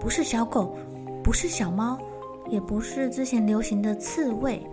[0.00, 0.76] 不是小狗，
[1.22, 1.98] 不是小猫，
[2.48, 4.64] 也不是之前流行的刺猬，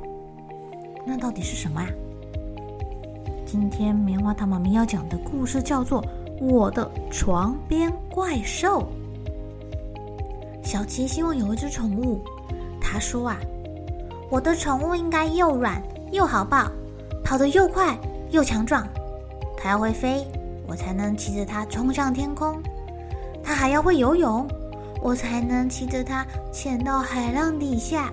[1.05, 1.87] 那到底是什么啊？
[3.45, 6.01] 今天棉花糖妈咪要讲的故事叫做
[6.45, 8.81] 《我的床边怪兽》。
[10.63, 12.21] 小琪希望有一只宠物，
[12.79, 13.39] 他说啊，
[14.29, 15.81] 我的宠物应该又软
[16.11, 16.71] 又好抱，
[17.23, 17.97] 跑得又快
[18.29, 18.87] 又强壮。
[19.57, 20.25] 它要会飞，
[20.67, 22.61] 我才能骑着它冲向天空。
[23.43, 24.47] 它还要会游泳。
[25.05, 28.11] 我才能骑着它潜到海浪底下，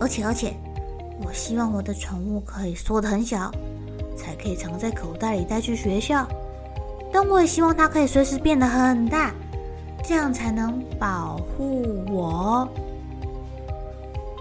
[0.00, 0.52] 而且而且，
[1.24, 3.48] 我希望我的宠物可以缩得很小，
[4.16, 6.26] 才可以藏在口袋里带去学校。
[7.12, 9.32] 但我也希望它可以随时变得很大，
[10.02, 12.68] 这样才能保护我。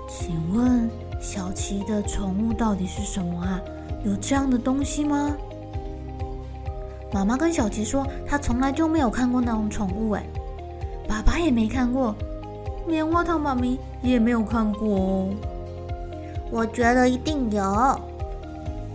[0.09, 0.89] 请问
[1.21, 3.61] 小琪的宠物到底是什么啊？
[4.03, 5.37] 有这样的东西吗？
[7.13, 10.23] 妈妈跟小琪说，她从来就没有看过那种宠物，哎。
[11.07, 12.13] 爸爸也没看过，
[12.85, 15.29] 棉花糖妈咪也没有看过哦。
[16.51, 17.61] 我觉得一定有。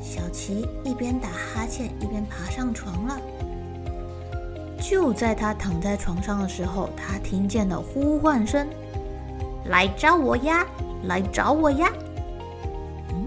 [0.00, 3.19] 小琪一边打哈欠一边爬上床了。
[4.81, 8.67] 就在他躺在床上的时候，他听见了呼唤声
[9.67, 10.67] ：“来找我呀，
[11.05, 11.89] 来找我呀！”
[13.11, 13.27] 嗯，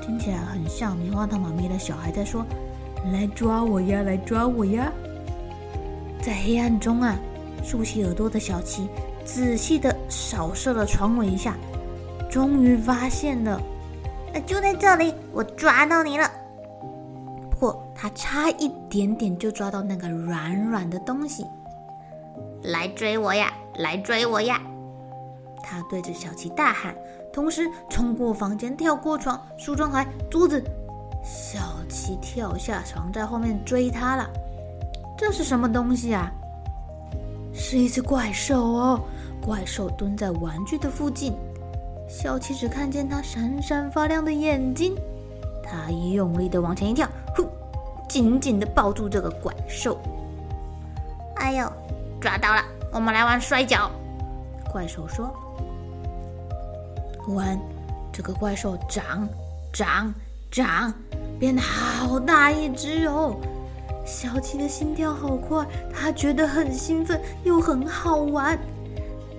[0.00, 2.46] 听起来很像棉花糖妈咪的小孩在说
[3.12, 4.92] ：“来抓我呀，来抓我呀！”
[6.22, 7.16] 在黑暗中啊。
[7.64, 8.88] 竖起耳朵的小琪
[9.24, 11.56] 仔细地扫射了床尾一下，
[12.30, 13.60] 终于发现了，
[14.46, 16.30] 就在这里，我抓到你了。
[17.50, 21.46] 不过他差一点点就抓到那个软软的东西，
[22.64, 24.60] 来追我呀，来追我呀！
[25.62, 26.94] 他对着小琪大喊，
[27.32, 30.62] 同时冲过房间，跳过床、梳妆台、桌子。
[31.24, 31.58] 小
[31.88, 34.28] 琪跳下床，在后面追他了。
[35.16, 36.30] 这是什么东西啊？
[37.66, 39.00] 是一只怪兽哦！
[39.40, 41.32] 怪兽蹲在玩具的附近，
[42.06, 44.94] 小七只看见它闪闪发亮的眼睛。
[45.64, 47.48] 他用力的往前一跳，呼，
[48.06, 49.98] 紧紧的抱住这个怪兽。
[51.36, 51.72] 哎呦，
[52.20, 52.62] 抓到了！
[52.92, 53.90] 我们来玩摔跤。
[54.70, 55.34] 怪兽说。
[57.24, 57.58] 突然，
[58.12, 59.26] 这个怪兽长
[59.72, 60.12] 长
[60.50, 60.92] 长，
[61.40, 63.34] 变得好大一只哦！
[64.04, 68.58] 小琪的心跳好快，他觉得很兴奋又很好玩。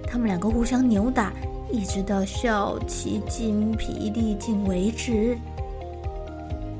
[0.08, 1.32] 他们两个互相扭打，
[1.72, 5.38] 一直到小琪筋疲力尽为止。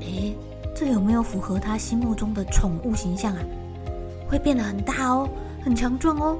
[0.00, 0.34] 诶，
[0.74, 3.40] 这有没有符合他心目中的宠物形象啊？
[4.28, 5.28] 会变得很大哦，
[5.64, 6.38] 很强壮哦。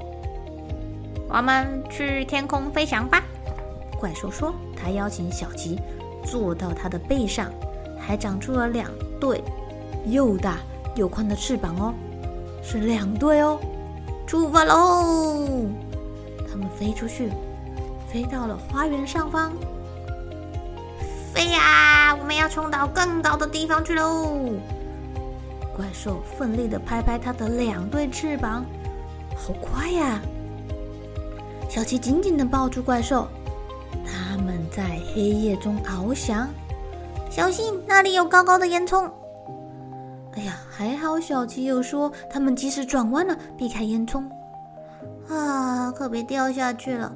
[1.28, 3.22] 我们去天空飞翔吧！
[3.98, 4.52] 怪兽说。
[4.76, 5.80] 他邀请小琪
[6.24, 7.50] 坐到他的背上，
[7.98, 8.90] 还长出了两
[9.20, 9.42] 对
[10.06, 10.58] 又大。
[10.96, 11.94] 有宽的翅膀哦，
[12.62, 13.60] 是两对哦，
[14.26, 15.66] 出发喽！
[16.50, 17.30] 它们飞出去，
[18.10, 19.52] 飞到了花园上方。
[21.34, 24.32] 飞呀，我们要冲到更高的地方去喽！
[25.76, 28.64] 怪兽奋力地拍拍它的两对翅膀，
[29.36, 30.18] 好快呀！
[31.68, 33.28] 小琪紧紧地抱住怪兽，
[34.06, 36.48] 他们在黑夜中翱翔。
[37.28, 39.10] 小心，那里有高高的烟囱。
[40.36, 44.22] 哎呀，还好小琪有说，他们及时转弯了，避开烟囱。
[45.28, 47.10] 啊，可别掉下去了！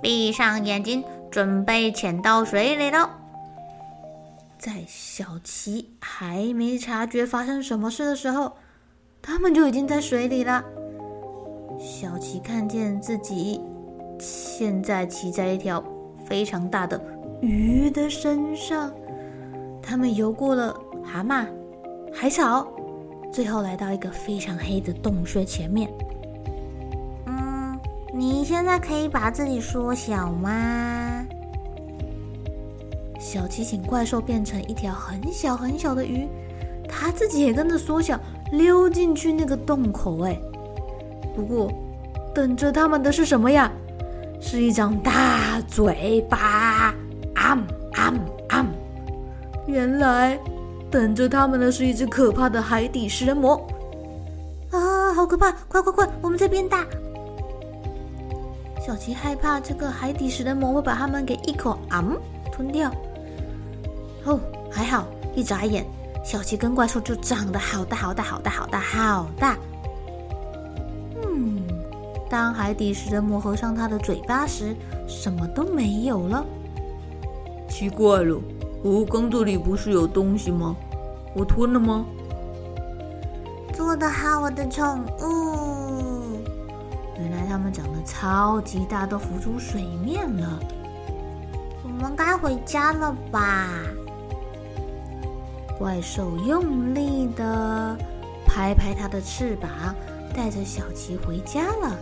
[0.00, 3.08] 闭上眼睛，准备潜到水里喽。
[4.58, 8.50] 在小琪还没察觉发生什么事的时候，
[9.20, 10.64] 他们就已经在水里了。
[11.78, 13.60] 小琪看见自己
[14.18, 15.84] 现在骑在一条
[16.24, 16.98] 非常大的
[17.42, 18.90] 鱼的身上，
[19.82, 20.74] 他们游过了
[21.04, 21.46] 蛤蟆。
[22.16, 22.66] 海草，
[23.32, 25.90] 最后来到一个非常黑的洞穴前面。
[27.26, 27.78] 嗯
[28.14, 31.26] 你现在可以把自己缩小吗？
[33.18, 36.28] 小七请怪兽变成一条很小很小的鱼，
[36.88, 38.18] 它自己也跟着缩小，
[38.52, 40.20] 溜进去那个洞口。
[40.20, 40.38] 哎，
[41.34, 41.70] 不过
[42.32, 43.70] 等着他们的是什么呀？
[44.40, 46.94] 是一张大嘴巴！
[47.34, 47.58] 啊
[47.94, 48.14] 啊
[48.50, 48.66] 啊！
[49.66, 50.38] 原来
[50.94, 53.56] 等着他们的是一只可怕的海底食人魔。
[54.70, 55.50] 啊，好可怕！
[55.66, 56.86] 快快快，我们这边大。
[58.80, 62.04] 小琪害怕这个海底食人魔会把他们给一口啊
[62.52, 62.92] 吞掉。
[64.22, 64.38] 哦，
[64.70, 65.04] 还好，
[65.34, 65.84] 一眨眼，
[66.24, 69.58] 小琪跟怪兽就长得好大好大好大好大好大。
[71.26, 71.60] 嗯，
[72.30, 74.76] 当海底食人魔合上他的嘴巴时，
[75.08, 76.46] 什么都没有了。
[77.68, 78.40] 奇怪了，
[78.84, 80.76] 哦，缸这里不是有东西吗？
[81.34, 82.06] 我吞了吗？
[83.72, 86.40] 做得好，我的宠物。
[87.18, 90.60] 原来它们长得超级大，都浮出水面了。
[91.82, 93.68] 我们该回家了吧？
[95.76, 97.98] 怪兽用力的
[98.46, 99.70] 拍拍它的翅膀，
[100.32, 101.98] 带着小琪回家了。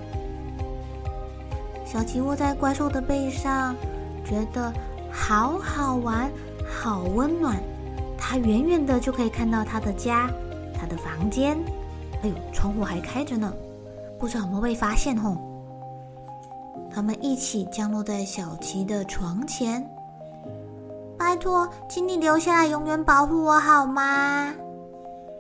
[1.86, 3.74] 小琪窝在怪兽的背上，
[4.24, 4.72] 觉得
[5.10, 6.30] 好好玩，
[6.70, 7.56] 好温暖。
[8.24, 10.30] 它远远的就可以看到他的家，
[10.72, 11.58] 他的房间。
[12.22, 13.52] 哎呦，窗户还开着呢。
[14.18, 15.36] 不知道有没有被发现吼？
[16.88, 19.84] 他们一起降落在小琪的床前。
[21.18, 24.54] 拜托，请你留下来，永远保护我好吗？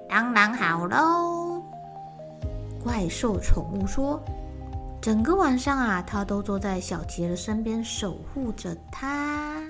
[0.08, 1.62] 当然好喽。
[2.82, 4.20] 怪兽宠物说
[5.00, 9.62] ：“整个晚上啊，它都坐在小琪的身边，守护着他。”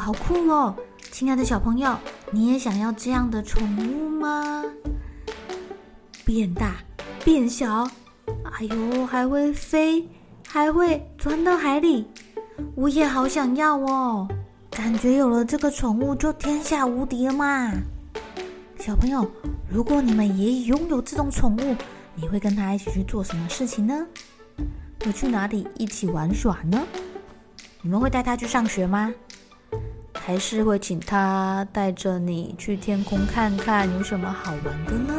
[0.00, 0.74] 好酷哦！
[1.12, 1.94] 亲爱的小朋友，
[2.30, 4.64] 你也想要这样的宠物吗？
[6.24, 6.76] 变大、
[7.22, 7.86] 变小，
[8.44, 10.08] 哎呦，还会飞，
[10.48, 12.06] 还会钻到海里，
[12.74, 14.26] 我也好想要哦！
[14.70, 17.70] 感觉有了这个宠物就天下无敌了嘛！
[18.78, 19.30] 小朋友，
[19.68, 21.76] 如果你们也拥有这种宠物，
[22.14, 24.06] 你会跟他一起去做什么事情呢？
[25.04, 26.82] 会去哪里一起玩耍呢？
[27.82, 29.12] 你们会带他去上学吗？
[30.22, 35.14] 还是会请他带着你去天空看看有什么好玩的呢？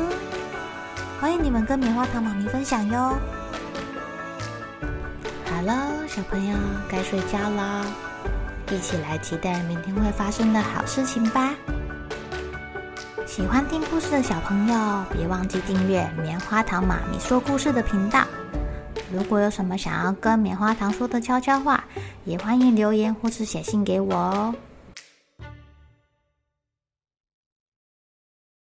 [1.19, 3.17] 欢迎你们跟棉花糖妈咪分享哟。
[5.45, 6.55] 好了，小朋友
[6.87, 7.83] 该睡觉啦，
[8.71, 11.53] 一起来期待明天会发生的好事情吧。
[13.25, 18.23] 喜欢听故事的小朋友，别忘记订阅棉花糖妈咪说故事的频道。
[19.11, 21.83] 如果有什么想要跟棉花糖说的悄悄话，
[22.23, 24.55] 也欢迎留言或是写信给我哦。